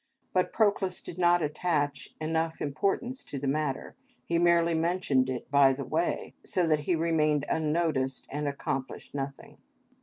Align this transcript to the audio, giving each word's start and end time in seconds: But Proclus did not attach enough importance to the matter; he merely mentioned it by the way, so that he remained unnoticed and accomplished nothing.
But 0.33 0.51
Proclus 0.51 0.99
did 0.99 1.19
not 1.19 1.43
attach 1.43 2.09
enough 2.19 2.59
importance 2.59 3.23
to 3.25 3.37
the 3.37 3.47
matter; 3.47 3.95
he 4.25 4.39
merely 4.39 4.73
mentioned 4.73 5.29
it 5.29 5.51
by 5.51 5.73
the 5.73 5.85
way, 5.85 6.33
so 6.43 6.65
that 6.65 6.79
he 6.85 6.95
remained 6.95 7.45
unnoticed 7.47 8.25
and 8.31 8.47
accomplished 8.47 9.13
nothing. 9.13 9.59